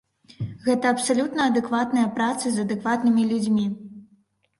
Гэта 0.67 0.85
абсалютна 0.95 1.41
адэкватная 1.49 2.05
праца 2.15 2.45
з 2.55 2.63
адэкватнымі 2.65 3.27
людзьмі. 3.33 3.67